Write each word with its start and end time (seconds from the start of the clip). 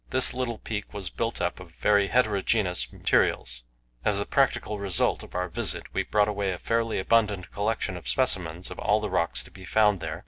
This 0.09 0.33
little 0.33 0.57
peak 0.57 0.95
was 0.95 1.11
built 1.11 1.39
up 1.39 1.59
of 1.59 1.73
very 1.75 2.07
heterogenous 2.07 2.91
materials. 2.91 3.61
As 4.03 4.17
the 4.17 4.25
practical 4.25 4.79
result 4.79 5.21
of 5.21 5.35
our 5.35 5.47
visit, 5.47 5.93
we 5.93 6.01
brought 6.01 6.27
away 6.27 6.51
a 6.51 6.57
fairly 6.57 6.97
abundant 6.97 7.51
collection 7.51 7.95
of 7.95 8.07
specimens 8.07 8.71
of 8.71 8.79
all 8.79 8.99
the 8.99 9.11
rocks 9.11 9.43
to 9.43 9.51
be 9.51 9.63
found 9.63 9.99
there. 9.99 10.19